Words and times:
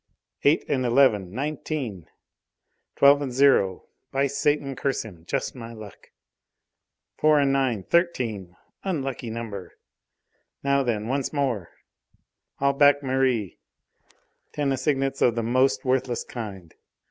"Eight 0.41 0.65
and 0.67 0.83
eleven 0.83 1.31
nineteen!" 1.31 2.07
"Twelve 2.95 3.21
and 3.21 3.31
zero! 3.31 3.85
By 4.11 4.25
Satan! 4.25 4.75
Curse 4.75 5.05
him! 5.05 5.25
Just 5.27 5.53
my 5.53 5.73
luck!" 5.73 6.09
"Four 7.19 7.39
and 7.39 7.53
nine 7.53 7.83
thirteen! 7.83 8.57
Unlucky 8.83 9.29
number!" 9.29 9.73
"Now 10.63 10.81
then 10.81 11.07
once 11.07 11.31
more! 11.31 11.69
I'll 12.59 12.73
back 12.73 13.03
Merri! 13.03 13.59
Ten 14.53 14.71
assignats 14.71 15.21
of 15.21 15.35
the 15.35 15.43
most 15.43 15.85
worthless 15.85 16.23
kind! 16.23 16.73